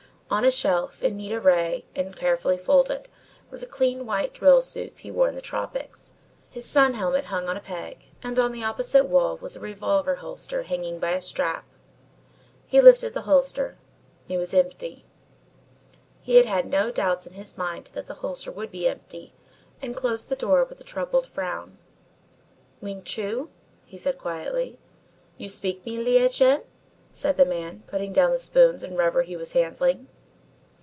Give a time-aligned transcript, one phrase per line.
[0.33, 3.09] On a shelf in neat array and carefully folded,
[3.49, 6.13] were the thin white drill suits he wore in the tropics.
[6.49, 10.15] His sun helmet hung on a peg, and on the opposite wall was a revolver
[10.23, 11.65] holster hanging by a strap.
[12.65, 13.77] He lifted the holster.
[14.29, 15.03] It was empty.
[16.21, 19.33] He had had no doubts in his mind that the holster would be empty
[19.81, 21.77] and closed the door with a troubled frown.
[22.81, 23.49] "Ling Chu,"
[23.85, 24.79] he said quietly.
[25.37, 26.63] "You speak me, Lieh Jen?"
[27.11, 30.07] said the man, putting down the spoons and rubber he was handling.